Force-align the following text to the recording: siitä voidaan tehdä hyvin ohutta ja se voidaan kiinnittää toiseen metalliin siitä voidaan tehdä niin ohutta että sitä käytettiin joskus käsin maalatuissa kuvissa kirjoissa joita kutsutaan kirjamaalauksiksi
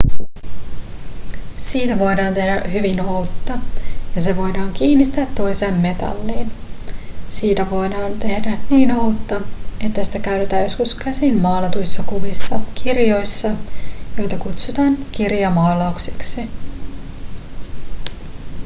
siitä 1.57 1.99
voidaan 1.99 2.33
tehdä 2.33 2.61
hyvin 2.67 3.01
ohutta 3.01 3.59
ja 4.15 4.21
se 4.21 4.37
voidaan 4.37 4.73
kiinnittää 4.73 5.25
toiseen 5.35 5.73
metalliin 5.73 6.51
siitä 7.29 7.69
voidaan 7.69 8.13
tehdä 8.19 8.57
niin 8.69 8.91
ohutta 8.91 9.41
että 9.79 10.03
sitä 10.03 10.19
käytettiin 10.19 10.63
joskus 10.63 10.95
käsin 10.95 11.37
maalatuissa 11.37 12.03
kuvissa 12.03 12.59
kirjoissa 12.83 13.47
joita 14.17 14.37
kutsutaan 14.37 14.97
kirjamaalauksiksi 15.11 16.49